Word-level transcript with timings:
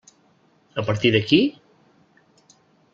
A 0.83 0.85
partir 0.87 1.13
d'aquí? 1.17 1.41